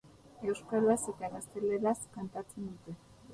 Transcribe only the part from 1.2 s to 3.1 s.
gazteleraz kantatzen dute.